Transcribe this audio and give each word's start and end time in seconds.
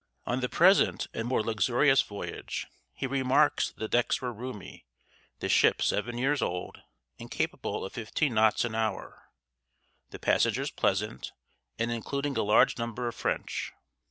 On 0.25 0.39
the 0.39 0.49
present 0.49 1.05
and 1.13 1.27
more 1.27 1.43
luxurious 1.43 2.01
voyage, 2.01 2.65
he 2.95 3.05
remarks 3.05 3.67
that 3.67 3.77
the 3.79 3.87
decks 3.87 4.19
were 4.19 4.33
roomy, 4.33 4.87
the 5.41 5.47
ship 5.47 5.79
seven 5.79 6.17
years 6.17 6.41
old, 6.41 6.81
and 7.19 7.29
capable 7.29 7.85
of 7.85 7.93
fifteen 7.93 8.33
knots 8.33 8.65
an 8.65 8.73
hour, 8.73 9.29
the 10.09 10.17
passengers 10.17 10.71
pleasant, 10.71 11.33
and 11.77 11.91
including 11.91 12.35
a 12.35 12.41
large 12.41 12.79
number 12.79 13.07
of 13.07 13.13
French. 13.13 13.73